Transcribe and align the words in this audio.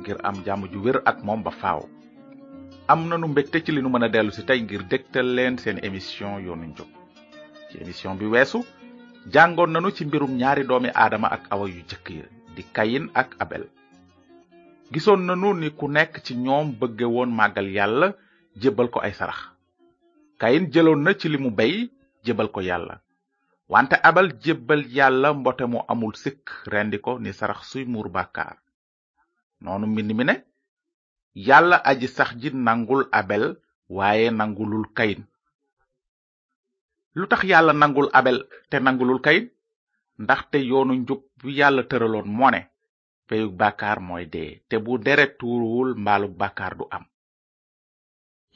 ngir 0.00 0.16
am 0.22 0.36
jamu 0.46 0.68
ju 0.72 0.78
wër 0.86 1.02
ak 1.10 1.24
mom 1.26 1.42
ba 1.42 1.50
faaw 1.60 1.80
am 2.88 3.00
nanu 3.10 3.26
mbégte 3.34 3.58
ci 3.64 3.72
li 3.74 3.82
nu 3.82 3.88
mëna 3.90 4.06
ingir 4.08 4.32
ci 4.36 4.40
tay 4.48 4.58
emision 4.58 4.62
ngir 4.66 4.82
déktal 4.92 5.26
leen 5.36 5.54
seen 5.58 5.78
émission 5.88 6.38
yoonu 6.46 6.66
ñop 6.72 6.90
ci 7.70 7.74
émission 7.82 8.14
bi 8.14 8.26
weesu 8.26 8.64
jangon 9.34 9.68
nañu 9.72 9.90
ci 9.90 10.04
mbirum 10.04 10.32
ñaari 10.38 10.62
doomi 10.66 10.90
aadama 10.94 11.28
ak 11.30 11.42
awa 11.50 11.66
yu 11.68 11.82
jëkk 11.90 12.06
ya, 12.20 12.26
di 12.54 12.62
kayin 12.76 13.06
ak 13.14 13.28
abel 13.42 13.64
gisoon 14.92 15.20
nañu 15.26 15.50
ni 15.54 15.68
ku 15.78 15.86
nekk 15.88 16.22
ci 16.24 16.34
ñoom 16.36 16.76
bëgge 16.80 17.06
woon 17.14 17.30
magal 17.38 17.66
yalla 17.68 18.14
ko 18.92 18.98
ay 19.02 19.12
sarax 19.12 19.50
kayin 20.38 20.70
jëloon 20.72 21.02
na 21.02 21.12
ci 21.14 21.28
li 21.28 21.38
bay 21.58 21.90
ko 22.54 22.60
yalla 22.60 23.00
Wanta 23.68 23.96
abal 24.02 24.32
Jebel 24.42 24.82
yalla 24.88 25.34
mbote 25.34 25.64
mu 25.68 25.78
amul 25.92 26.14
sik 26.16 26.40
rendiko 26.72 27.14
ko 27.14 27.20
ni 27.20 27.32
sarax 27.32 27.68
suy 27.70 27.84
muur 27.84 28.08
bakar 28.08 28.56
noonu 29.60 29.86
mbind 29.90 30.12
mi 30.14 30.24
ne 30.24 30.34
yàlla 31.48 31.76
aji 31.90 32.08
sax 32.08 32.30
ji 32.40 32.48
nangul 32.66 33.02
abel 33.20 33.44
waaye 33.96 34.30
nangulul 34.30 34.86
kayin 34.96 35.26
lu 37.14 37.26
tax 37.26 37.40
yàlla 37.50 37.72
nangul 37.72 38.08
abel 38.12 38.38
te 38.70 38.76
nangulul 38.78 39.20
kayin 39.26 39.46
ndax 40.22 40.40
te 40.50 40.58
njub 40.98 41.22
bi 41.42 41.48
yàlla 41.58 41.82
tëraloon 41.90 42.28
moo 42.38 42.50
ne 42.50 42.60
peyug 43.28 43.54
mooy 44.06 44.24
dee 44.32 44.62
te 44.68 44.76
bu 44.84 44.92
deret 45.06 45.38
tuuruwul 45.38 45.90
mbaalug 45.96 46.32
bàkkaar 46.40 46.74
du 46.78 46.84
am 46.96 47.04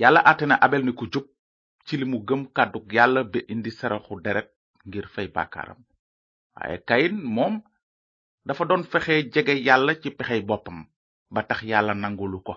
yàlla 0.00 0.20
àtte 0.30 0.44
na 0.46 0.54
abel 0.66 0.82
ni 0.84 0.92
ku 0.94 1.06
ci 1.86 1.96
limu 1.98 2.18
gëm 2.28 2.42
kàddug 2.56 2.92
yàlla 2.92 3.24
ba 3.24 3.38
indi 3.52 3.70
saraxu 3.70 4.14
deret 4.24 4.48
ngir 4.86 5.06
fay 5.14 5.28
bàkkaaram 5.34 5.80
waaye 6.54 6.78
kayin 6.88 7.14
moom 7.34 7.62
dafa 8.46 8.64
doon 8.64 8.84
fexe 8.84 9.14
jege 9.32 9.54
yàlla 9.66 9.92
ci 10.02 10.10
pexey 10.10 10.42
boppam 10.42 10.86
ba 11.32 11.40
tax 11.48 11.64
yàlla 11.64 11.94
nangulu 11.96 12.40
ko 12.46 12.54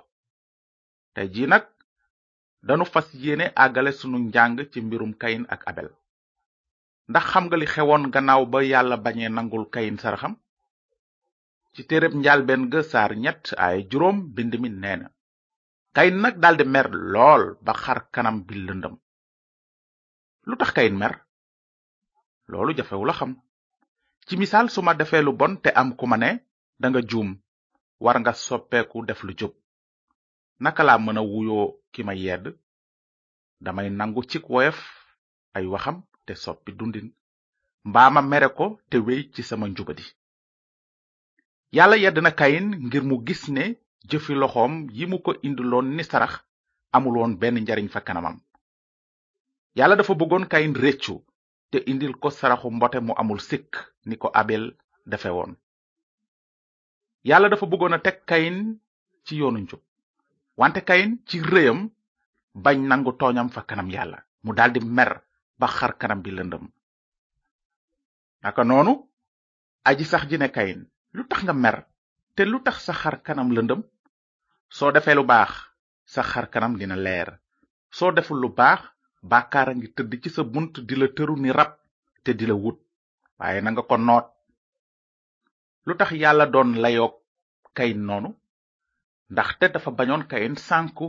tey 1.15 1.27
ji 1.33 1.43
nag 1.47 1.63
danu 2.67 2.85
fas 2.93 3.07
yéene 3.23 3.45
àggale 3.65 3.91
sunu 3.99 4.17
njàng 4.25 4.55
ci 4.71 4.79
mbirum 4.85 5.11
kayin 5.21 5.45
ak 5.53 5.61
abel 5.71 5.89
ndax 7.09 7.25
xam 7.31 7.45
nga 7.47 7.57
li 7.61 7.67
xewoon 7.73 8.03
gannaaw 8.13 8.43
ba 8.51 8.59
yàlla 8.71 8.97
bañee 9.05 9.29
nangul 9.29 9.65
kayin 9.73 9.97
saraxam 9.99 10.33
ci 11.73 11.81
téréb 11.89 12.13
njaalbeen 12.17 12.63
ga 12.71 12.79
saar 12.91 13.11
ñett 13.23 13.43
ay 13.67 13.77
juróom 13.91 14.17
bind 14.35 14.53
mi 14.61 14.69
neena 14.69 15.07
kayin 15.95 16.17
nag 16.21 16.35
daldi 16.43 16.65
mer 16.73 16.87
lool 17.13 17.43
ba 17.65 17.73
xar 17.83 17.99
kanam 18.13 18.37
bi 18.47 18.55
lëndëm 18.67 18.95
lu 20.47 20.55
tax 20.59 20.69
kayin 20.77 20.97
mer 21.01 21.13
loolu 22.51 22.75
jafewu 22.77 23.05
la 23.07 23.13
xam 23.19 23.31
ci 24.27 24.33
misaal 24.37 24.67
suma 24.69 24.93
bon 25.39 25.53
te 25.63 25.69
am 25.79 25.89
kuma 25.99 26.17
danga 26.17 26.31
ne 26.33 26.41
da 26.79 26.87
nga 26.89 27.01
juum 27.11 27.31
war 27.99 28.15
nga 28.19 28.33
soppeeku 28.45 28.97
def 29.07 29.23
lu 29.27 29.33
jub 29.39 29.53
naka 30.63 30.81
laa 30.87 30.97
mën 31.05 31.17
a 31.17 31.21
wuyoo 31.31 31.67
ki 31.93 32.01
ma 32.07 32.13
yedd 32.23 32.45
damay 33.65 33.87
nangu 33.99 34.21
cik 34.31 34.45
woyof 34.53 34.79
ay 35.55 35.65
waxam 35.73 35.97
te 36.25 36.33
soppi 36.43 36.71
dundin 36.79 37.07
mbaa 37.89 38.09
ma 38.13 38.21
mere 38.31 38.47
ko 38.57 38.65
te 38.89 38.97
wey 39.05 39.21
ci 39.33 39.41
sama 39.49 39.65
njubadi 39.67 40.05
yàlla 41.75 41.95
yedd 42.03 42.17
na 42.23 42.31
kayin 42.39 42.67
ngir 42.87 43.03
mu 43.09 43.15
gis 43.27 43.43
ne 43.55 43.65
jëfi 44.09 44.33
loxoom 44.41 44.73
yi 44.97 45.05
mu 45.11 45.17
ko 45.25 45.31
indiloon 45.47 45.87
ni 45.95 46.03
sarax 46.09 46.33
amul 46.95 47.15
woon 47.17 47.33
benn 47.41 47.57
njariñ 47.63 47.87
fa 47.93 47.99
kanamam 48.07 48.37
yàlla 49.77 49.95
dafa 49.97 50.13
bëggoon 50.19 50.45
kayin 50.51 50.75
réccu 50.83 51.15
te 51.71 51.77
indil 51.91 52.13
ko 52.21 52.27
saraxu 52.39 52.67
mbote 52.75 52.97
mu 53.07 53.13
amul 53.21 53.39
sikk 53.49 53.71
ni 54.07 54.15
abel 54.41 54.63
defe 55.09 55.29
yalla 57.25 57.49
dafa 57.49 57.65
bëggoon 57.65 57.93
a 57.93 57.99
kain 57.99 58.21
kayin 58.29 58.57
ci 59.25 59.35
yoonu 59.41 59.59
njub 59.65 59.81
wante 60.57 60.81
kayin 60.85 61.11
ci 61.27 61.41
rëyam 61.41 61.89
bañ 62.53 62.77
nangu 62.87 63.11
tooñam 63.19 63.49
fa 63.49 63.61
kanam 63.65 63.89
yalla 63.89 64.17
mu 64.45 64.53
daldi 64.53 64.79
mer 64.79 65.11
ba 65.59 65.67
xar 65.77 65.97
kanam 65.97 66.21
bi 66.23 66.31
lëndëm 66.31 66.65
naka 68.43 68.63
noonu 68.63 68.93
aji 69.89 70.05
sax 70.05 70.23
ji 70.29 70.37
ne 70.37 70.49
kayin 70.51 70.81
lu 71.13 71.23
tax 71.27 71.39
nga 71.43 71.53
mer 71.53 71.75
te 72.35 72.45
lu 72.45 72.59
tax 72.61 72.75
sa 72.85 72.93
xar 72.93 73.15
kanam 73.25 73.49
lëndëm 73.55 73.81
soo 74.77 74.91
defee 74.91 75.15
lu 75.17 75.23
baax 75.25 75.51
sa 76.13 76.21
xar 76.21 76.45
kanam 76.53 76.77
dina 76.77 76.95
leer 76.95 77.39
soo 77.89 78.11
deful 78.11 78.37
lu 78.39 78.49
baax 78.53 78.79
bàkkaara 79.21 79.73
ngi 79.75 79.87
tëdd 79.95 80.13
ci 80.23 80.29
sa 80.29 80.43
bunt 80.43 80.73
di 80.87 80.95
la 80.95 81.07
tëru 81.09 81.35
ni 81.39 81.51
rab 81.51 81.71
te 82.23 82.31
di 82.33 82.45
la 82.45 82.53
wut 82.53 82.79
waaye 83.39 83.59
nga 83.61 83.81
ko 83.89 83.97
noot 83.97 84.25
lu 85.87 85.93
tax 85.99 86.09
yàlla 86.23 86.45
doon 86.53 86.69
layoog 86.83 87.13
kayin 87.77 87.99
noonu 88.07 88.29
ndaxte 89.31 89.65
dafa 89.73 89.89
bañoon 89.97 90.23
kayin 90.31 90.55
sànku 90.67 91.05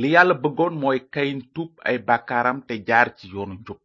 li 0.00 0.08
yàlla 0.14 0.34
bëggoon 0.42 0.74
mooy 0.82 0.98
kayin 1.14 1.38
tuub 1.54 1.70
ay 1.88 1.96
bàkkaaram 2.08 2.58
te 2.68 2.74
jaar 2.88 3.08
ci 3.18 3.24
yoonu 3.34 3.54
njub 3.60 3.80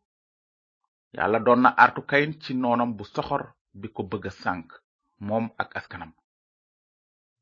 yàlla 1.17 1.39
doon 1.45 1.61
na 1.63 1.69
artu 1.85 2.01
kayin 2.09 2.31
ci 2.41 2.51
noonam 2.61 2.91
bu 2.97 3.03
soxor 3.13 3.43
bi 3.79 3.87
ko 3.95 4.01
bëgg 4.11 4.25
a 4.27 4.31
sànk 4.43 4.67
moom 5.27 5.45
ak 5.61 5.71
askanam 5.79 6.11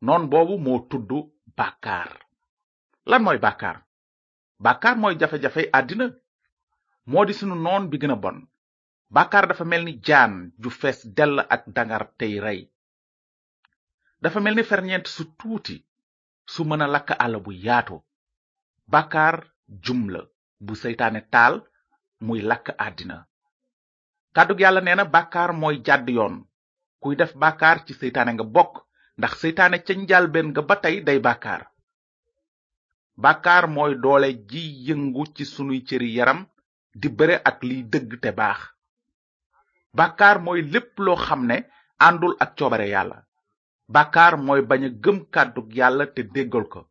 noon 0.05 0.23
boobu 0.31 0.55
moo 0.65 0.79
tuddu 0.89 1.17
bàkkaar 1.57 2.09
lan 3.09 3.21
mooy 3.25 3.39
bàkkaar 3.45 3.77
bàkkaar 4.63 4.95
mooy 5.01 5.13
jafe-jafey 5.19 5.67
àddina 5.77 6.05
moo 7.11 7.23
di 7.27 7.33
sunu 7.39 7.55
noon 7.65 7.83
bi 7.89 7.97
gën 8.01 8.13
a 8.15 8.15
bon 8.23 8.37
bàkkaar 9.15 9.47
dafa 9.49 9.65
mel 9.65 9.83
ni 9.85 9.93
jaan 10.07 10.33
ju 10.63 10.69
fees 10.79 10.99
dell 11.17 11.37
ak 11.49 11.63
dangar 11.75 12.03
tey 12.17 12.35
rey 12.45 12.61
dafa 14.21 14.39
mel 14.41 14.55
ni 14.55 14.63
ferñeent 14.71 15.07
su 15.15 15.23
tuuti 15.39 15.77
su 16.53 16.61
mën 16.69 16.81
a 16.81 16.87
lakk 16.93 17.09
àll 17.23 17.35
bu 17.45 17.51
yaatu 17.65 17.97
bàkkaar 18.93 19.35
jumla 19.85 20.21
bu 20.65 20.73
seytaane 20.81 21.21
taal 21.33 21.55
muy 22.25 22.41
lakk 22.49 22.67
àddina 22.85 23.17
kàddug 24.35 24.59
yàlla 24.63 24.81
nee 24.81 24.95
na 24.95 25.05
bàkkaar 25.15 25.51
mooy 25.61 25.75
jàdd 25.87 26.07
yoon 26.17 26.35
kuy 27.01 27.15
def 27.15 27.33
bàkkaar 27.43 27.77
ci 27.85 27.93
seytaane 27.99 28.31
nga 28.33 28.45
bokk 28.55 28.73
ndax 29.19 29.33
seytaane 29.41 29.77
ca 29.85 29.93
njàlbeen 29.95 30.47
nga 30.51 30.61
ba 30.69 30.75
tey 30.83 30.95
day 31.07 31.19
bàkkaar 31.27 31.61
bàkkaar 33.23 33.65
mooy 33.75 33.93
doole 34.03 34.29
ji 34.49 34.63
yëngu 34.87 35.23
ci 35.35 35.43
sunuy 35.53 35.79
cëri 35.87 36.09
yaram 36.17 36.39
di 36.99 37.07
bëre 37.17 37.35
ak 37.49 37.57
liy 37.69 37.81
dëgg 37.91 38.11
te 38.23 38.31
baax 38.41 38.59
bàkkaar 39.97 40.37
mooy 40.45 40.61
lépp 40.73 40.91
loo 41.05 41.17
xam 41.25 41.41
ne 41.49 41.55
àndul 42.07 42.33
ak 42.43 42.49
coobare 42.57 42.87
yàlla 42.95 43.17
bàkkaar 43.93 44.33
mooy 44.45 44.61
bañ 44.69 44.81
a 44.87 44.89
gëm 45.03 45.17
yàlla 45.77 46.03
te 46.15 46.21
déggal 46.35 46.65
ko 46.73 46.81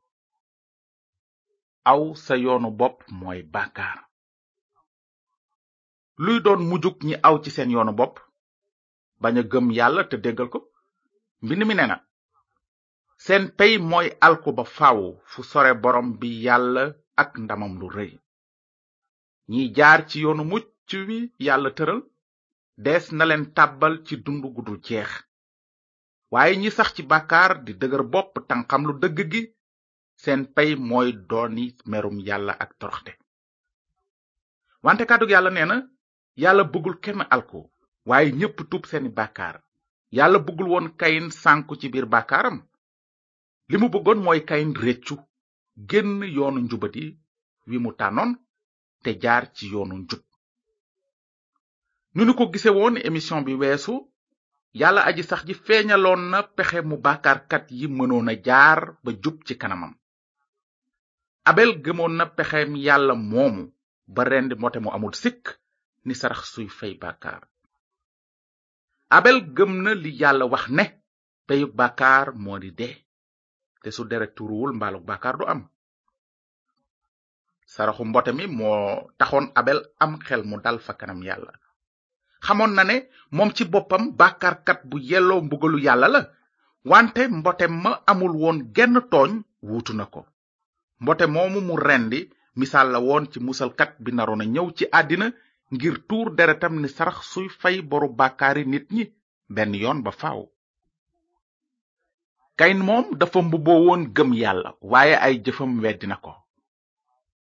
aw 1.91 2.03
sa 2.25 2.35
yoonu 2.45 2.69
bopp 2.81 2.97
mooy 3.21 3.41
bàkkaar 3.55 3.99
luy 6.25 6.39
doon 6.45 6.61
mujjug 6.69 6.97
ñi 7.07 7.15
aw 7.27 7.35
ci 7.43 7.51
seen 7.57 7.71
yoonu 7.75 7.93
bopp 8.01 8.15
bañ 9.23 9.35
a 9.41 9.43
gëm 9.53 9.67
yàlla 9.79 10.03
te 10.11 10.17
déggal 10.25 10.49
ko 10.53 10.59
mbind 11.43 11.63
mi 11.69 11.75
ne 11.77 11.85
na 11.91 11.97
seen 13.25 13.43
pey 13.59 13.75
mooy 13.91 14.07
alku 14.27 14.49
ba 14.57 14.65
faaw 14.77 15.01
fu 15.31 15.39
sore 15.51 15.71
boroom 15.83 16.09
bi 16.21 16.29
yàlla 16.47 16.85
ak 17.23 17.31
ndamam 17.45 17.73
lu 17.81 17.87
rëy 17.97 18.13
ñiy 19.51 19.67
jaar 19.77 20.01
ci 20.09 20.17
yoonu 20.25 20.43
mucc 20.53 20.69
wi 21.09 21.19
yàlla 21.47 21.71
tëral 21.79 22.01
des 22.85 23.05
na 23.19 23.25
leen 23.27 23.45
tàbbal 23.57 23.95
ci 24.07 24.15
dund 24.25 24.45
gudd 24.55 24.67
dul 24.67 24.79
jeex 24.87 25.11
waaye 26.33 26.55
ñi 26.63 26.69
sax 26.77 26.89
ci 26.95 27.03
bàkkaar 27.11 27.51
di 27.65 27.73
dëgër 27.81 28.05
bopp 28.13 28.35
tanxam 28.49 28.83
lu 28.87 28.93
dëgg 29.03 29.19
gi 29.33 29.43
seen 30.23 30.41
pay 30.55 30.71
mooy 30.89 31.09
dooni 31.29 31.65
merum 31.91 32.17
yàlla 32.29 32.53
ak 32.63 32.71
toroxte 32.81 33.13
wante 34.85 35.05
kàddug 35.11 35.31
yàlla 35.35 35.51
nee 35.53 35.67
na 35.71 35.77
yàlla 36.43 36.63
bëggul 36.73 36.97
kenn 37.05 37.21
alko 37.35 37.59
waaye 38.09 38.31
ñépp 38.39 38.59
tuub 38.71 38.85
seeni 38.91 39.11
bàkkaar 39.19 39.57
yàlla 40.17 40.39
bëggul 40.47 40.69
woon 40.73 40.89
kayin 41.01 41.27
sànku 41.43 41.73
ci 41.81 41.87
biir 41.93 42.07
bàkkaaram 42.15 42.59
li 43.71 43.77
bëggoon 43.95 44.21
mooy 44.25 44.41
kayin 44.49 44.73
réccu 44.85 45.15
génn 45.89 46.11
yoonu 46.37 46.61
njubadi 46.65 47.05
wi 47.69 47.77
mu 47.83 47.91
tànnoon 47.99 48.31
te 49.03 49.11
jaar 49.23 49.45
ci 49.55 49.65
yoonu 49.73 49.95
njub 50.05 50.23
nu 52.15 52.25
nu 52.25 52.33
ko 52.35 52.49
gise 52.49 52.71
woon 52.73 52.97
émission 53.05 53.45
bi 53.45 53.53
weesu 53.55 53.95
yàlla 54.81 55.03
aji 55.09 55.23
sax 55.29 55.41
ji 55.47 55.55
feeñaloon 55.67 56.21
na 56.31 56.41
pexe 56.57 56.79
mu 56.89 56.97
bàkkaarkat 57.07 57.65
yi 57.79 57.87
mënoon 57.97 58.29
a 58.33 58.35
jaar 58.47 58.81
ba 59.05 59.11
jub 59.23 59.37
ci 59.47 59.55
kanamam 59.61 59.93
abel 61.51 61.71
gëmoon 61.85 62.13
na 62.19 62.25
pexem 62.37 62.71
yàlla 62.87 63.15
moomu 63.31 63.63
ba 64.15 64.23
rendi 64.31 64.55
mbote 64.59 64.79
mu 64.85 64.91
amul 64.95 65.15
sikk 65.23 65.45
ni 66.07 66.15
sarax 66.21 66.41
suy 66.53 66.69
fey 66.79 66.95
bàkkaar 67.03 67.43
abel 69.19 69.39
gëm 69.57 69.73
na 69.85 69.93
li 70.03 70.11
yàlla 70.21 70.45
wax 70.53 70.65
ne 70.77 70.85
peyug 71.47 71.73
bàkkaar 71.81 72.27
moo 72.43 72.59
di 72.63 72.71
dee 72.79 72.97
te 73.83 73.89
su 73.97 74.03
deret 74.11 74.33
turuwul 74.37 74.73
mbaalug 74.77 75.05
bàkkaar 75.11 75.37
du 75.39 75.45
am 75.53 75.61
saraxu 77.73 78.03
mbote 78.11 78.31
mi 78.39 78.45
moo 78.59 78.79
taxoon 79.19 79.47
abel 79.61 79.79
am 80.05 80.13
xel 80.27 80.43
mu 80.49 80.57
dal 80.65 80.79
fa 80.87 80.93
kanam 81.01 81.23
yàlla 81.29 81.53
xamoon 82.47 82.73
na 82.77 82.83
ne 82.91 82.97
moom 83.37 83.51
ci 83.57 83.63
boppam 83.73 84.05
bàkkaarkat 84.21 84.79
bu 84.89 84.97
yelloo 85.11 85.41
mbugalu 85.47 85.79
yàlla 85.87 86.09
la 86.15 86.21
wante 86.91 87.23
mbote 87.39 87.67
ma 87.83 87.93
amul 88.11 88.35
woon 88.43 88.59
genn 88.77 88.95
tooñ 89.13 89.31
wuutu 89.69 89.93
na 89.99 90.05
ko 90.13 90.21
mbote 91.03 91.25
moomu 91.35 91.59
mu 91.69 91.75
rendi 91.89 92.21
misaal 92.59 92.89
la 92.95 92.99
woon 93.07 93.25
ci 93.31 93.39
musalkat 93.47 93.91
bi 94.05 94.11
naroon 94.17 94.43
a 94.45 94.47
ñëw 94.55 94.69
ci 94.77 94.85
àddina 94.99 95.27
ngir 95.75 95.97
tuur 96.09 96.27
deretam 96.39 96.75
ni 96.83 96.89
sarax 96.97 97.19
suy 97.33 97.49
fay 97.61 97.77
boru 97.91 98.09
bàkkaari 98.19 98.63
nit 98.73 98.87
ñi 98.97 99.05
benn 99.55 99.73
yoon 99.83 99.99
ba 100.05 100.11
faaw. 100.21 100.41
kayin 102.59 102.81
moom 102.89 103.07
dafa 103.21 103.39
mbubboo 103.47 103.81
woon 103.87 104.03
gëm 104.17 104.31
yàlla 104.43 104.71
waaye 104.93 105.15
ay 105.27 105.35
jëfam 105.45 105.73
weddi 105.85 106.07
ko 106.25 106.33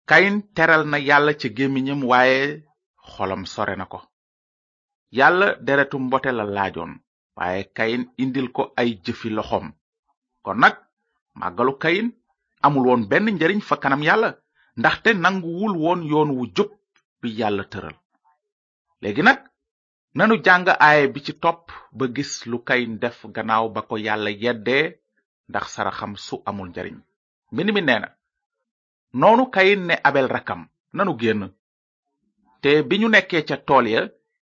kayin 0.09 0.37
teral 0.57 0.83
na 0.91 0.99
yàlla 1.09 1.33
ca 1.41 1.49
gémmiñam 1.57 2.01
waaye 2.11 2.41
xolam 3.13 3.43
sore 3.55 3.75
na 3.79 3.87
ko 3.93 3.99
yàlla 5.13 5.57
deretu 5.61 5.99
mbote 5.99 6.31
la 6.33 6.45
laajoon 6.45 6.93
waaye 7.37 7.65
kayin 7.77 8.05
indil 8.19 8.49
ko 8.53 8.73
ay 8.77 8.93
jëfi 9.05 9.31
loxoom 9.31 9.73
kon 10.43 10.59
nag 10.61 10.75
màggalu 11.35 11.79
kayin 11.79 12.09
amul 12.63 12.87
woon 12.89 13.03
benn 13.11 13.29
njariñ 13.35 13.61
fa 13.69 13.77
kanam 13.77 14.03
yàlla 14.03 14.31
ndaxte 14.79 15.09
nanguwul 15.15 15.75
woon 15.83 16.01
yoon 16.11 16.31
wu 16.37 16.45
jub 16.57 16.71
bi 17.21 17.29
yàlla 17.39 17.65
tëral 17.73 17.97
léegi 19.03 19.23
nag 19.23 19.39
nanu 20.17 20.35
jàng 20.45 20.67
aaye 20.85 21.07
bi 21.15 21.21
ci 21.25 21.33
topp 21.43 21.65
ba 21.97 22.05
gis 22.17 22.33
lu 22.51 22.59
kayin 22.69 22.99
def 23.03 23.27
gannaaw 23.35 23.69
ba 23.75 23.81
ko 23.89 23.95
yàlla 24.07 24.31
yeddee 24.43 24.85
ndax 25.49 25.67
saraxam 25.75 26.13
su 26.27 26.43
amul 26.49 26.69
njariñ 26.71 26.99
mbind 27.53 27.71
mi 27.75 27.81
nee 27.83 27.99
na 28.03 28.09
noonu 29.21 29.45
kayin 29.55 29.83
ne 29.89 29.95
abel 30.09 30.29
rakam 30.35 30.63
nanu 30.97 31.13
génn 31.21 31.43
te 32.63 32.71
bi 32.89 32.99
ñu 33.01 33.09
nekkee 33.11 33.43
ca 33.49 33.57
tool 33.69 33.87
ya 33.93 34.01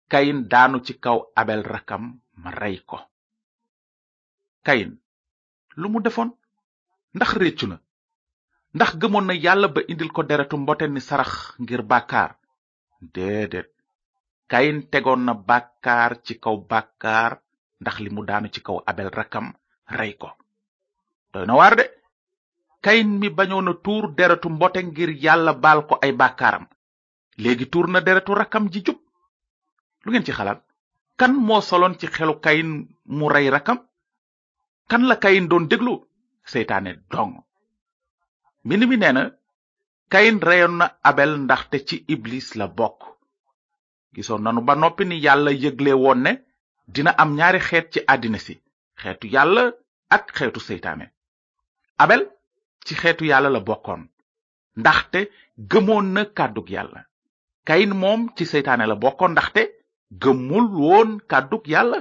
kayin 0.07 0.47
daanu 0.47 0.79
ci 0.79 0.95
kaw 0.97 1.29
abel 1.35 1.63
rakam 1.67 2.15
ma 2.39 2.51
rey 2.51 2.79
kayin 4.65 4.95
lu 5.79 5.87
mu 5.91 5.99
defoon 5.99 6.29
ndax 7.15 7.31
réccu 7.39 7.65
na 7.67 7.77
ndax 8.75 8.91
gëmoon 8.99 9.25
na 9.27 9.33
yàlla 9.43 9.67
ba 9.73 9.81
indil 9.91 10.11
ko 10.15 10.21
deretu 10.29 10.55
mbote 10.61 10.85
ni 10.89 11.01
sarax 11.07 11.31
ngir 11.63 11.81
bàkkaar 11.89 12.31
déedéet 13.13 13.69
kayin 14.51 14.77
tegoon 14.91 15.21
na 15.27 15.33
bàkkaar 15.49 16.11
ci 16.25 16.33
kaw 16.43 16.55
bàkkaar 16.71 17.31
ndax 17.81 17.95
li 18.03 18.09
mu 18.15 18.21
daanu 18.27 18.47
ci 18.53 18.59
kaw 18.67 18.77
abel 18.91 19.09
rakam 19.17 19.47
rey 19.99 20.11
ko 20.21 20.29
doy 21.33 21.45
na 21.47 21.53
waar 21.59 21.73
de 21.79 21.85
kayin 22.85 23.09
mi 23.19 23.27
bañoon 23.37 23.67
tuur 23.83 24.03
deretu 24.17 24.47
mbote 24.55 24.79
ngir 24.87 25.11
yàlla 25.23 25.51
baal 25.63 25.79
ko 25.89 25.93
ay 26.05 26.11
bàkkaaram 26.21 26.65
léegi 27.41 27.65
tuur 27.71 27.87
na 27.91 27.99
deretu 28.07 28.31
rakam 28.41 28.65
ji 28.73 28.81
lu 30.07 30.11
ngeen 30.13 30.25
ci 30.27 30.33
xalaat 30.39 30.59
kan 31.19 31.31
moo 31.47 31.61
soloon 31.69 31.93
ci 31.99 32.07
xelu 32.15 32.33
kayin 32.45 32.69
mu 33.17 33.25
rey 33.33 33.47
rakam 33.55 33.79
kan 34.89 35.03
la 35.09 35.15
kayin 35.23 35.47
doon 35.51 35.65
déglu 35.71 35.93
seytaane 36.51 36.91
dong 37.11 37.33
mbind 38.65 38.83
mi 38.89 38.97
nee 39.01 39.13
na 39.15 39.21
kayin 40.13 40.37
reyoon 40.49 40.75
na 40.79 40.85
abel 41.09 41.31
ndaxte 41.45 41.77
ci 41.87 41.95
iblis 42.13 42.47
la 42.59 42.65
bokk 42.79 42.99
gisoon 44.15 44.41
nanu 44.43 44.61
ba 44.67 44.73
noppi 44.81 45.03
ni 45.07 45.17
yàlla 45.25 45.51
yëgle 45.63 45.91
woon 46.03 46.19
ne 46.25 46.31
dina 46.93 47.11
am 47.21 47.29
ñaari 47.37 47.59
xeet 47.69 47.85
ci 47.93 47.99
àddina 48.13 48.39
si 48.45 48.55
xeetu 49.01 49.25
yàlla 49.35 49.63
ak 50.15 50.23
xeetu 50.37 50.59
seytaane 50.69 51.05
abel 52.03 52.21
ci 52.85 52.93
xeetu 53.01 53.23
yàlla 53.31 53.49
la 53.55 53.59
bokkoon 53.69 54.01
ndaxte 54.81 55.19
gëmoon 55.71 56.07
na 56.15 56.21
kàddug 56.37 56.67
yàlla 56.75 57.01
kayin 57.67 57.91
moom 58.01 58.21
ci 58.35 58.43
seytaane 58.53 58.85
la 58.87 58.95
bokkoon 59.03 59.33
ndaxte 59.35 59.63
gëmul 60.21 60.67
woon 60.81 61.09
kàddug 61.29 61.63
yàlla 61.73 61.99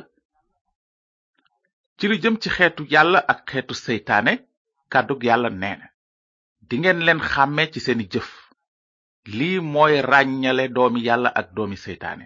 ci 1.99 2.05
li 2.09 2.17
jëm 2.23 2.37
ci 2.43 2.49
xeetu 2.57 2.83
yàlla 2.93 3.19
ak 3.33 3.39
xeetu 3.51 3.75
seytaane 3.85 4.33
kàddug 4.93 5.21
yàlla 5.29 5.49
nee 5.63 5.77
na 5.81 5.87
dingeen 6.69 6.99
leen 7.07 7.21
xàmmee 7.33 7.71
ci 7.73 7.81
seeni 7.85 8.05
jëf 8.13 8.29
lii 9.37 9.57
mooy 9.73 9.95
ràññale 10.11 10.65
doomi 10.75 11.01
yàlla 11.09 11.31
ak 11.41 11.47
doomi 11.57 11.77
seytaane 11.85 12.25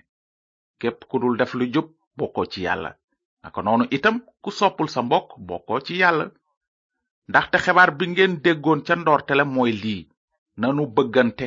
képp 0.81 0.99
ku 1.09 1.17
dul 1.21 1.35
def 1.39 1.53
lu 1.59 1.65
jub 1.75 1.87
bokkoo 2.19 2.47
ci 2.53 2.61
yàlla 2.67 2.91
naka 3.43 3.59
noonu 3.65 3.85
itam 3.97 4.17
ku 4.43 4.51
soppul 4.59 4.89
sa 4.95 5.01
ci 5.87 5.95
yàlla 6.03 6.25
ndaxte 7.31 7.57
xebaar 7.65 7.91
bi 7.99 8.05
ngeen 8.13 8.35
déggoon 8.45 8.81
ca 8.87 8.95
ndoortele 8.97 9.45
mooy 9.55 9.73
lii 9.83 10.03
nanu 10.61 10.83
bëggante 10.97 11.47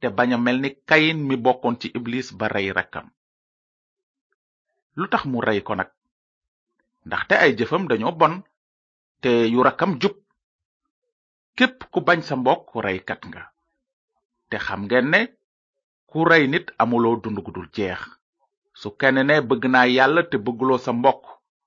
te 0.00 0.06
bañ 0.16 0.30
a 0.36 0.38
mel 0.44 0.58
ni 0.62 0.70
kayin 0.88 1.18
mi 1.28 1.36
bokkoon 1.44 1.76
ci 1.80 1.88
iblis 1.98 2.28
ba 2.38 2.46
rey 2.54 2.70
rakkam 2.78 3.08
lu 4.96 5.06
tax 5.12 5.24
mu 5.28 5.38
rey 5.44 5.60
ko 5.64 5.72
nag 5.78 5.90
ndaxte 7.06 7.34
ay 7.44 7.52
jëfam 7.58 7.84
dañoo 7.90 8.12
bon 8.20 8.34
te 9.22 9.28
yu 9.52 9.60
rakam 9.66 9.92
jub 10.02 10.16
képp 11.56 11.78
ku 11.92 11.98
bañ 12.06 12.20
sa 12.26 12.34
mbokk 12.40 12.66
reykat 12.86 13.20
nga 13.28 13.42
te 14.50 14.56
xam 14.66 14.80
ngeen 14.86 15.06
ne 15.12 15.20
ku 16.10 16.18
rey 16.30 16.44
nit 16.52 16.66
amuloo 16.82 17.16
dund 17.22 17.38
gudul 17.44 17.68
jeex 17.74 18.00
su 18.80 18.88
kenn 19.00 19.18
ne 19.28 19.34
bëgg 19.48 19.62
naa 19.72 19.86
yàlla 19.96 20.22
te 20.30 20.36
bëgguloo 20.44 20.78
sa 20.84 20.92
mbokk 20.98 21.22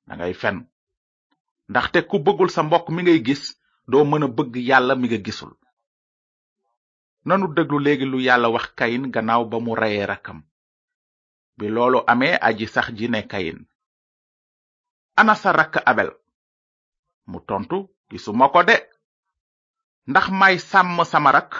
dangay 0.07 0.33
fen 0.41 0.57
ndaxte 1.69 1.99
ku 2.09 2.15
bëggul 2.25 2.49
sa 2.55 2.61
mbokk 2.67 2.87
mi 2.93 3.01
ngay 3.03 3.19
gis 3.27 3.43
doo 3.91 4.03
mën 4.09 4.23
a 4.23 4.27
bëgg 4.37 4.53
yàlla 4.69 4.93
mi 4.97 5.07
nga 5.07 5.17
gisul 5.25 5.51
nanu 7.27 7.45
déglu 7.55 7.77
léegi 7.83 8.05
lu 8.11 8.17
yàlla 8.27 8.47
wax 8.55 8.65
kayin 8.77 9.05
gannaaw 9.13 9.43
ba 9.49 9.57
mu 9.65 9.71
rakam 9.81 10.39
bi 11.59 11.67
loolu 11.75 11.99
amee 12.11 12.35
aji 12.47 12.65
sax 12.75 12.87
ji 12.97 13.07
ne 13.13 13.19
kayin 13.31 13.59
ana 15.21 15.33
sa 15.41 15.49
rakk 15.59 15.75
abel 15.91 16.09
mu 17.29 17.37
tontu 17.49 17.77
gisuma 18.09 18.45
ko 18.53 18.61
de 18.69 18.75
ndax 20.09 20.25
may 20.39 20.55
sàmm 20.69 20.97
sama 21.11 21.29
rakk 21.37 21.53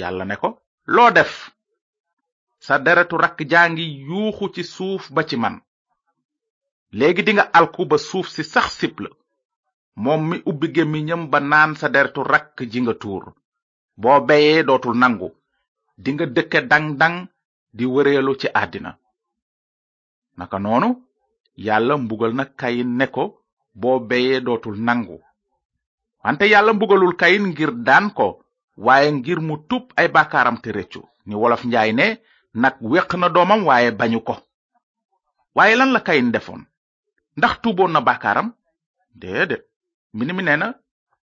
yàlla 0.00 0.24
ne 0.26 0.36
ko 0.42 0.48
loo 0.94 1.10
def 1.16 1.30
sa 2.66 2.74
deretu 2.84 3.16
rakk 3.24 3.38
jaa 3.50 3.66
ngi 3.70 3.84
yuuxu 4.08 4.44
ci 4.54 4.62
suuf 4.74 5.04
ba 5.14 5.22
ci 5.28 5.36
man 5.42 5.56
léegi 6.98 7.22
dinga 7.26 7.44
alku 7.58 7.82
ba 7.90 7.96
suuf 8.08 8.26
si 8.34 8.42
sax 8.52 8.66
sip 8.78 8.94
moom 10.02 10.22
mi 10.28 10.36
ubbi 10.50 10.66
gémmiñam 10.74 11.22
ba 11.32 11.38
naan 11.50 11.72
sa 11.80 11.86
deretu 11.94 12.20
rakk 12.32 12.56
ji 12.70 12.78
nga 12.82 12.94
tuur 13.02 13.24
boo 14.00 14.18
beyee 14.28 14.62
dootul 14.66 14.94
nangu 15.00 15.28
dinga 16.04 16.24
dëkke 16.34 16.58
dang 16.70 16.88
dang 17.00 17.16
di 17.78 17.84
wëreelu 17.92 18.32
ci 18.40 18.48
àddina 18.62 18.90
naka 20.38 20.56
noonu 20.64 20.88
yàlla 21.66 21.94
mbugal 22.02 22.32
na 22.38 22.44
kayin 22.60 22.90
ne 22.98 23.06
ko 23.14 23.24
boo 23.80 23.98
beyee 24.08 24.38
dootul 24.46 24.76
nangu 24.86 25.16
wante 26.24 26.44
yàlla 26.52 26.72
mbugalul 26.74 27.14
kayin 27.22 27.44
ngir 27.52 27.72
daan 27.86 28.06
ko 28.18 28.26
waaye 28.86 29.08
ngir 29.18 29.40
mu 29.48 29.54
tub 29.68 29.84
ay 30.00 30.08
bàkkaaram 30.14 30.56
te 30.62 30.68
rëccu 30.76 31.00
ni 31.28 31.34
wolof 31.40 31.62
njaay 31.68 31.90
ne 31.98 32.06
nag 32.62 32.74
weq 32.92 33.10
na 33.20 33.28
doomam 33.34 33.60
waaye 33.68 33.90
bañu 34.00 34.20
ko 34.28 34.34
waaye 35.56 35.74
lan 35.78 35.90
kayin 36.06 36.28
defoon 36.34 36.62
ndax 37.38 37.54
tuuboon 37.62 37.92
na 37.94 38.00
bàkkaaram 38.08 38.48
déedéet 39.20 39.64
mbind 40.14 40.30
mi 40.36 40.42
nee 40.46 40.56
na 40.62 40.68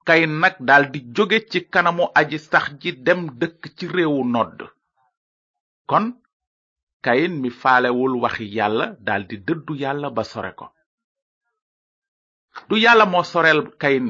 kayin 0.08 0.34
nag 0.44 0.56
daldi 0.68 1.00
jóge 1.16 1.38
ci 1.50 1.60
kanamu 1.74 2.04
aji 2.20 2.38
sax 2.50 2.66
ji 2.82 2.89
dem 3.06 3.22
dëkk 3.39 3.62
ci 3.77 3.84
réewu 3.96 4.22
nodd 4.36 4.60
kon 5.92 6.06
kayin 7.06 7.34
mi 7.42 7.50
falewul 7.62 8.13
waxi 8.24 8.48
yàlla 8.58 8.88
daldi 9.08 9.38
dëddu 9.48 9.74
yàlla 9.84 10.10
ba 10.18 10.24
sore 10.32 10.51
ko 10.60 10.68
du 12.70 12.75
yàlla 12.86 13.06
moo 13.12 13.24
soreel 13.32 13.62
kayin 13.82 14.08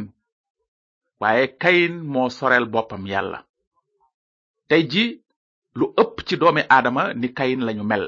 waaye 1.21 1.45
kayin 1.63 1.95
moo 2.13 2.29
soreel 2.37 2.65
boppam 2.73 3.03
yàlla 3.13 3.39
tey 4.69 4.83
ji 4.91 5.05
lu 5.79 5.85
ëpp 6.01 6.15
ci 6.27 6.35
doomi 6.41 6.61
aadama 6.75 7.03
ni 7.21 7.27
kayin 7.37 7.65
lañu 7.67 7.83
mel 7.83 8.05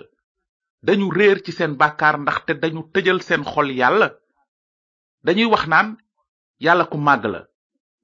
dañu 0.88 1.12
réer 1.18 1.38
ci 1.46 1.52
seen 1.58 1.74
bàkkaar 1.80 2.16
ndaxte 2.22 2.52
dañu 2.62 2.82
tëjal 2.94 3.20
seen 3.28 3.44
xol 3.52 3.70
yàlla 3.80 4.08
dañuy 5.26 5.48
wax 5.54 5.64
naan 5.72 5.88
yàlla 6.66 6.86
ku 6.92 6.98
màgg 6.98 7.24
la 7.34 7.40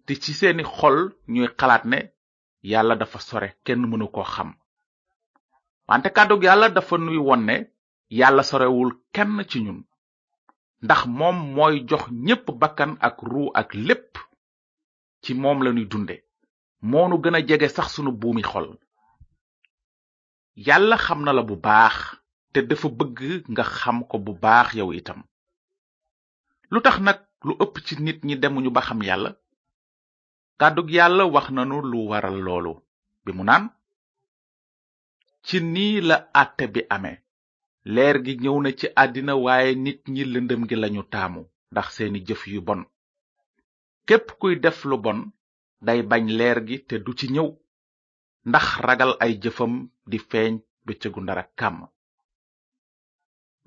te 0.06 0.14
ci 0.24 0.32
seeni 0.40 0.64
xol 0.78 0.98
ñuy 1.34 1.48
xalaat 1.60 1.84
ne 1.92 2.00
yàlla 2.72 2.96
dafa 3.00 3.20
sore 3.28 3.50
kenn 3.66 3.82
mënu 3.90 4.08
koo 4.16 4.28
xam 4.36 4.50
wante 5.88 6.10
kàddug 6.16 6.44
yàlla 6.46 6.68
dafa 6.76 6.98
nuy 6.98 7.18
won 7.28 7.42
ne 7.46 7.56
yàlla 8.20 8.44
sorewul 8.50 8.92
kenn 9.16 9.34
ci 9.50 9.60
ñun 9.66 9.80
ndax 10.86 11.02
moom 11.18 11.38
mooy 11.56 11.76
jox 11.90 12.04
ñépp 12.26 12.46
bakkan 12.62 12.92
ak 13.08 13.18
ruu 13.32 13.48
ak 13.60 13.70
lépp 13.88 14.14
ci 15.24 15.32
moom 15.42 15.60
lañuy 15.64 15.88
dunde 15.92 16.16
moonu 16.90 17.16
gën 17.24 17.36
a 17.40 17.46
jege 17.48 17.68
sax 17.76 17.88
sunu 17.94 18.12
buumi 18.22 18.44
xol 18.50 18.68
yàlla 20.68 20.98
xam 21.06 21.20
na 21.26 21.32
la 21.34 21.44
bu 21.50 21.56
baax 21.68 21.96
te 22.54 22.60
dafa 22.70 22.88
bëgg 22.98 23.18
nga 23.52 23.64
xam 23.78 23.98
ko 24.10 24.18
bu 24.26 24.34
baax 24.44 24.70
yow 24.80 24.92
itam 25.00 25.20
lu 26.72 26.80
tax 26.86 26.96
nag 27.06 27.20
lu 27.48 27.54
ëpp 27.64 27.76
ci 27.86 27.94
nit 28.06 28.20
ñi 28.28 28.36
demuñu 28.42 28.70
ba 28.76 28.82
xam 28.88 29.00
yàlla 29.08 29.30
kàddug 30.60 30.90
yàlla 30.96 31.24
wax 31.34 31.48
nanu 31.54 31.78
lu 31.92 31.98
waral 32.10 32.38
loolu 32.46 32.74
bi 33.24 33.32
naan 33.48 33.66
ci 35.46 35.62
nii 35.74 36.02
la 36.10 36.16
àtte 36.42 36.66
bi 36.74 36.82
ame 36.96 37.12
leer 37.94 38.16
gi 38.26 38.34
ñëw 38.44 38.58
na 38.62 38.70
ci 38.80 38.88
àddina 39.04 39.34
waaye 39.46 39.70
nit 39.86 40.02
ñi 40.14 40.24
lëndëm 40.34 40.62
gi 40.70 40.76
lañu 40.82 41.04
taamu 41.14 41.42
ndax 41.72 41.88
seeni 41.96 42.20
jëf 42.28 42.42
yu 42.54 42.60
bon 42.68 42.82
képp 44.08 44.28
kuy 44.40 44.54
def 44.64 44.78
lu 44.90 44.96
bon 45.06 45.20
day 45.86 46.00
bañ 46.10 46.24
leer 46.40 46.58
gi 46.68 46.76
te 46.88 46.96
du 47.06 47.12
ci 47.20 47.28
ñëw 47.34 47.48
ndax 48.50 48.66
ragal 48.86 49.12
ay 49.24 49.34
jëfam 49.42 49.74
di 50.10 50.18
feeñ 50.30 50.54
bëccëgu 50.86 51.20
ndara 51.22 51.44
kàmm 51.60 51.78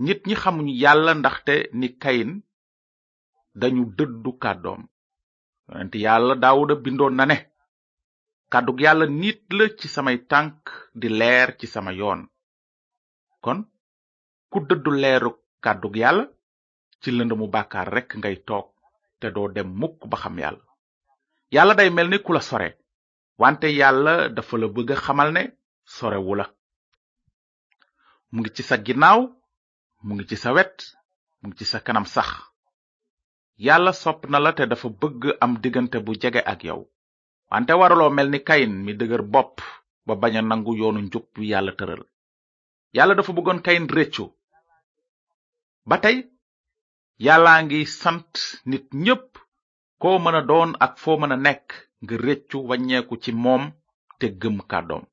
nit 0.05 0.21
ñi 0.29 0.35
xamuñu 0.43 0.73
yàlla 0.83 1.13
ndaxte 1.21 1.55
ni 1.79 1.89
kayin 2.03 2.33
dañu 3.61 3.83
dëddu 3.99 4.31
kàddoom 4.43 4.83
yonent 5.69 5.95
yàlla 6.05 6.35
daawuda 6.43 6.75
bindoon 6.85 7.15
na 7.19 7.25
ne 7.31 7.37
kàddug 8.53 8.81
yàlla 8.85 9.07
nit 9.21 9.43
la 9.59 9.65
ci 9.79 9.87
samay 9.95 10.17
tànk 10.31 10.59
di 11.01 11.09
leer 11.21 11.49
ci 11.59 11.67
sama 11.75 11.93
yoon 12.01 12.21
kon 13.45 13.59
ku 14.51 14.59
dëddu 14.69 14.91
leeru 15.03 15.31
kàddug 15.65 15.95
yàlla 16.03 16.25
ci 17.01 17.09
lënd 17.17 17.33
mu 17.41 17.47
bàkkaar 17.55 17.89
rekk 17.95 18.11
ngay 18.21 18.37
toog 18.49 18.67
te 19.21 19.27
doo 19.35 19.49
dem 19.55 19.69
mukk 19.81 19.99
ba 20.11 20.17
xam 20.23 20.37
yàlla 20.43 20.65
yàlla 21.55 21.75
day 21.79 21.91
mel 21.97 22.09
ni 22.11 22.19
sore 22.51 22.69
wante 23.41 23.67
yàlla 23.81 24.13
dafa 24.37 24.55
la 24.61 24.67
bëgg 24.75 24.91
xamal 25.05 25.31
ne 25.37 25.43
sorewu 25.97 26.33
la 26.41 26.47
mu 28.33 28.39
ngi 28.41 28.51
ci 28.57 28.63
sa 28.69 28.77
ginnaaw 28.87 29.21
mu 30.05 30.13
ngi 30.15 30.25
ci 30.31 30.37
sa 30.43 30.49
wet 30.57 30.77
mu 31.41 31.45
ngi 31.49 31.57
ci 31.59 31.65
sa 31.71 31.79
kanam 31.87 32.07
sax 32.15 32.31
yàlla 33.67 33.93
sopp 34.03 34.21
na 34.31 34.39
la 34.45 34.51
te 34.57 34.63
dafa 34.71 34.89
bëgg 35.03 35.23
am 35.45 35.53
diggante 35.63 35.99
bu 36.05 36.13
jege 36.23 36.43
ak 36.53 36.61
yow 36.69 36.81
wante 37.53 37.73
waraloo 37.81 38.11
mel 38.17 38.29
ni 38.33 38.39
kayin 38.49 38.73
mi 38.85 38.93
dëgër 39.01 39.23
bopp 39.35 39.55
ba 40.07 40.13
bañ 40.23 40.35
a 40.39 40.43
nangu 40.49 40.73
yoonu 40.81 41.01
njub 41.05 41.27
wi 41.39 41.45
yàlla 41.53 41.73
tëral 41.79 42.03
yàlla 42.97 43.15
dafa 43.17 43.33
bëggoon 43.37 43.61
kayin 43.67 43.87
réccu 43.97 44.25
ba 45.89 45.97
tey 46.05 46.17
yàllaa 47.27 47.59
ngi 47.65 47.81
sant 48.01 48.33
nit 48.71 48.87
ñépp 49.05 49.27
ko 50.01 50.09
mën 50.23 50.37
a 50.41 50.43
doon 50.51 50.71
ak 50.85 50.93
foo 51.03 51.17
mën 51.21 51.35
a 51.37 51.37
nekk 51.47 51.67
nga 52.03 52.15
rëccu 52.27 52.57
wàññeeku 52.69 53.15
ci 53.23 53.31
moom 53.43 53.63
te 54.19 54.27
gëm 54.41 54.57
kàddoom 54.71 55.05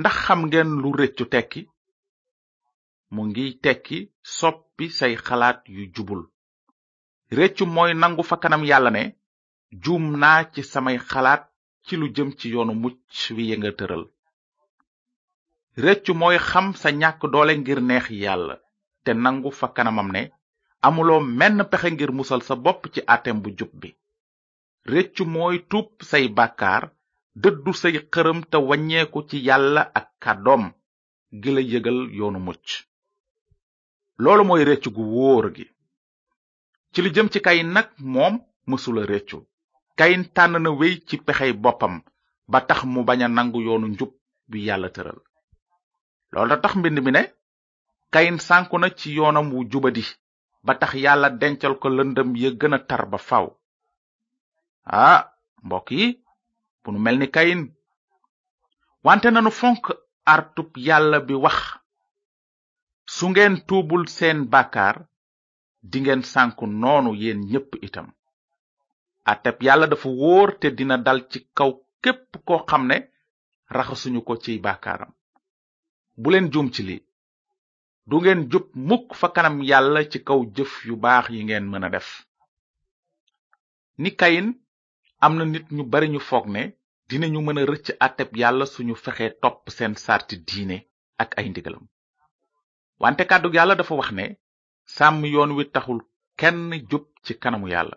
ndax 0.00 0.16
xam 0.24 0.40
ngeen 0.46 0.70
lu 0.82 0.88
réccu 1.00 1.24
tekki 1.32 1.60
mu 3.14 3.20
ngi 3.28 3.46
tekki 3.64 3.98
soppi 4.36 4.84
say 4.98 5.14
xalaat 5.26 5.58
yu 5.74 5.82
jubul 5.94 6.22
rëccu 7.38 7.64
mooy 7.74 7.92
nangu 8.00 8.22
fa 8.28 8.36
kanam 8.42 8.62
yàlla 8.70 8.90
ne 8.96 9.02
juum 9.72 10.04
naa 10.20 10.44
ci 10.52 10.62
samay 10.70 10.98
xalaat 11.10 11.42
ci 11.84 11.92
lu 12.00 12.06
jëm 12.16 12.28
ci 12.38 12.46
yoonu 12.54 12.74
mucc 12.82 13.00
wi 13.36 13.44
nga 13.58 13.70
tëral 13.78 14.02
rëccu 15.84 16.12
mooy 16.20 16.36
xam 16.48 16.66
sa 16.80 16.88
ñàkk 17.00 17.20
doole 17.32 17.52
ngir 17.60 17.80
neex 17.88 18.06
yàlla 18.22 18.54
te 19.04 19.10
nangu 19.22 19.50
fa 19.58 19.66
kanamam 19.76 20.08
ne 20.14 20.22
amuloo 20.86 21.20
menn 21.38 21.58
pexe 21.70 21.88
ngir 21.94 22.12
musal 22.18 22.40
sa 22.48 22.54
bopp 22.64 22.82
ci 22.94 23.00
atem 23.14 23.36
bu 23.42 23.48
jub 23.58 23.72
bi 23.80 23.90
rëccu 24.92 25.22
mooy 25.34 25.56
tuub 25.70 25.88
say 26.10 26.24
bàkkaar 26.36 26.82
dëddu 27.42 27.72
say 27.80 27.92
xërëm 28.12 28.38
te 28.50 28.56
wàññeeku 28.68 29.18
ci 29.28 29.36
yàlla 29.48 29.82
ak 29.98 30.08
kàddoom 30.24 30.64
gi 31.40 31.50
la 31.54 31.60
yëgal 31.72 32.00
yoonu 32.18 32.40
mucc 32.46 32.66
loolu 34.22 34.42
mooy 34.48 34.62
rëccu 34.68 34.90
gu 34.96 35.04
wóor 35.14 35.46
gi 35.56 35.66
ci 36.92 36.98
lu 37.02 37.08
jëm 37.14 37.28
ci 37.32 37.38
kay 37.46 37.58
nag 37.74 37.88
moom 38.14 38.34
mësula 38.70 39.04
rëccu 39.12 39.38
kayin 39.98 40.22
tànn 40.34 40.56
na 40.62 40.70
wéy 40.80 40.94
ci 41.06 41.14
pexey 41.26 41.52
boppam 41.62 41.94
ba 42.50 42.58
tax 42.68 42.80
mu 42.92 43.00
bañ 43.08 43.20
a 43.24 43.28
nangu 43.36 43.60
yoonu 43.66 43.86
njub 43.92 44.12
bi 44.50 44.58
yàlla 44.66 44.88
tëral 44.94 45.18
loolu 46.32 46.54
tax 46.62 46.72
mbind 46.78 46.98
mi 47.04 47.10
ne 47.16 47.22
kayin 48.14 48.36
sànku 48.46 48.76
na 48.78 48.88
ci 48.98 49.08
yoonam 49.16 49.48
wu 49.54 49.60
jubadi 49.70 50.04
ba 50.66 50.72
tax 50.80 50.92
yàlla 51.04 51.28
dencal 51.40 51.74
ko 51.80 51.86
lëndëm 51.96 52.28
ya 52.42 52.50
gën 52.60 52.74
a 52.74 52.78
tar 52.88 53.02
ba 53.10 53.18
faw 53.28 53.46
ah 55.02 55.20
mbokk 55.64 55.88
yi 55.96 56.04
bu 56.82 56.88
nu 56.92 56.98
mel 57.04 57.16
ni 57.18 57.26
kayin 57.36 57.60
wante 59.06 59.28
nanu 59.30 59.50
fonk 59.60 59.82
artub 60.34 60.70
yàlla 60.86 61.18
bi 61.26 61.34
wax 61.44 61.58
su 63.14 63.24
ngeen 63.30 63.54
tuubul 63.66 64.04
seen 64.16 64.38
bàkkaar 64.52 64.96
dingeen 65.90 66.22
sànku 66.32 66.64
noonu 66.80 67.10
yéen 67.22 67.40
ñépp 67.50 67.70
itam 67.88 68.08
ateb 69.32 69.56
yàlla 69.66 69.86
dafa 69.92 70.08
wóor 70.20 70.48
te 70.60 70.66
dina 70.78 70.96
dal 71.06 71.20
ci 71.30 71.38
kaw 71.58 71.70
képp 72.02 72.30
koo 72.46 72.60
xam 72.68 72.82
ne 72.90 72.96
raxasuñu 73.76 74.20
ko 74.28 74.32
ci 74.42 74.52
baakaaram 74.64 75.10
bu 76.20 76.28
leen 76.32 76.46
juum 76.52 76.68
ci 76.74 76.82
li 76.88 76.96
du 78.08 78.16
ngeen 78.20 78.40
jub 78.50 78.66
mukk 78.88 79.08
fa 79.20 79.26
kanam 79.34 79.56
yàlla 79.70 80.00
ci 80.12 80.18
kaw 80.28 80.40
jëf 80.54 80.72
yu 80.88 80.94
baax 81.04 81.26
yi 81.34 81.40
ngeen 81.46 81.66
mën 81.70 81.86
a 81.86 81.90
def 81.94 82.08
ni 84.02 84.10
kayin 84.20 84.48
am 85.24 85.32
na 85.38 85.44
nit 85.52 85.66
ñu 85.76 85.82
bari 85.92 86.08
ñu 86.12 86.20
foog 86.28 86.46
ne 86.54 86.62
dinañu 87.08 87.40
mën 87.44 87.60
a 87.60 87.62
rëcc 87.70 87.86
àtteb 88.06 88.30
yàlla 88.40 88.64
suñu 88.74 88.94
fexe 89.04 89.26
topp 89.42 89.60
seen 89.76 89.94
sarti 90.04 90.34
diine 90.48 90.78
ak 91.22 91.30
ay 91.38 91.46
ndigalam 91.48 91.84
wante 93.02 93.22
kàddug 93.30 93.54
yàlla 93.56 93.74
dafa 93.78 93.94
wax 94.00 94.10
ne 94.18 94.24
sàmm 94.96 95.20
yoon 95.34 95.50
wi 95.56 95.64
taxul 95.74 96.00
kenn 96.40 96.60
jub 96.90 97.04
ci 97.24 97.32
kanamu 97.42 97.68
yàlla 97.74 97.96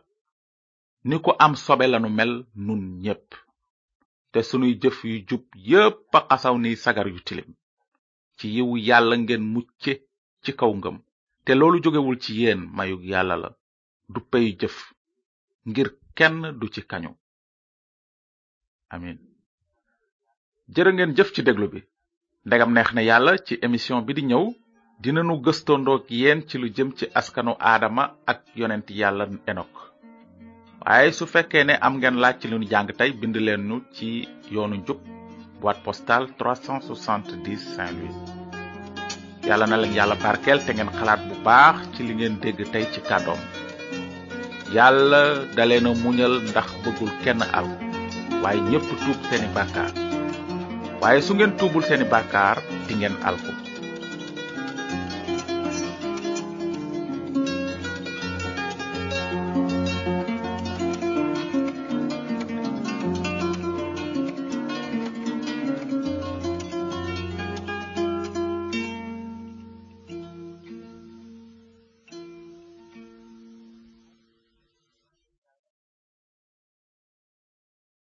ni 1.03 1.17
ku 1.19 1.31
am 1.39 1.55
sobe 1.55 1.87
lanu 1.87 2.09
mel 2.09 2.45
nun 2.67 2.81
ñépp 3.03 3.29
te 4.31 4.39
sunuy 4.49 4.73
jëf 4.81 4.97
yu 5.09 5.17
jub 5.27 5.43
yépp 5.69 6.11
xasaw 6.29 6.55
ni 6.61 6.69
sagar 6.83 7.07
yu 7.13 7.19
tilim 7.27 7.49
ci 8.37 8.45
yiwu 8.55 8.75
yàlla 8.87 9.15
ngeen 9.21 9.43
mucce 9.53 9.91
ci 10.43 10.51
kaw 10.59 10.71
ngëm 10.79 10.97
te 11.45 11.51
loolu 11.59 11.77
jógewul 11.83 12.17
ci 12.23 12.31
yéen 12.41 12.61
mayug 12.75 13.01
yàlla 13.11 13.35
la 13.43 13.49
du 14.11 14.19
pay 14.31 14.45
jëf 14.59 14.75
ngir 15.69 15.89
kenn 16.17 16.37
du 16.59 16.65
ci 16.73 16.81
kañu 16.89 17.11
amin 18.95 19.17
jërë 20.73 20.91
ngeen 20.93 21.15
jëf 21.17 21.29
ci 21.33 21.41
déglu 21.47 21.65
bi 21.73 21.79
ndegam 22.45 22.71
neex 22.73 22.89
na 22.93 23.01
yàlla 23.09 23.31
ci 23.45 23.53
émission 23.65 23.99
bi 24.05 24.11
di 24.17 24.23
ñëw 24.29 24.43
dinanu 25.01 25.33
gëstondoog 25.43 26.03
yéen 26.19 26.39
ci 26.47 26.55
lu 26.61 26.67
jëm 26.75 26.89
ci 26.97 27.05
askanu 27.19 27.51
aadama 27.69 28.03
ak 28.31 28.39
yonent 28.59 28.87
yàlla 28.99 29.25
enok 29.51 29.73
waaye 30.85 31.09
su 31.17 31.23
fekkee 31.33 31.63
ne 31.69 31.73
am 31.85 31.93
ngeen 31.99 32.17
laaj 32.23 32.35
ci 32.41 32.45
lu 32.51 32.57
jàng 32.71 32.89
tey 32.99 33.09
bind 33.19 33.35
leen 33.47 33.61
nu 33.69 33.75
ci 33.95 34.07
yoonu 34.53 34.75
njub 34.81 34.99
boîte 35.61 35.81
postale 35.85 36.25
370 36.39 37.57
saint 37.73 37.95
louis 37.99 38.17
yàlla 39.47 39.65
na 39.67 39.77
leen 39.81 39.93
yàlla 39.99 40.15
barkeel 40.23 40.59
te 40.65 40.71
ngeen 40.73 40.91
xalaat 40.99 41.21
bu 41.29 41.35
baax 41.47 41.75
ci 41.93 41.99
li 42.07 42.13
ngeen 42.15 42.35
dégg 42.41 42.59
tey 42.73 42.85
ci 42.93 42.99
kàddoom 43.09 43.41
yàlla 44.75 45.21
dalee 45.57 45.79
na 45.83 45.89
muñal 46.03 46.33
ndax 46.49 46.67
bëggul 46.83 47.11
kenn 47.23 47.41
al 47.57 47.67
waaye 48.43 48.59
ñépp 48.69 48.85
tuub 49.03 49.19
seeni 49.29 49.47
bàkkaar 49.55 49.89
waaye 51.01 51.19
su 51.25 51.31
ngeen 51.35 51.57
tuubul 51.59 51.83
seeni 51.89 52.05
bàkkaar 52.13 52.57
di 52.87 52.93
ngeen 52.99 53.15
alku 53.29 53.70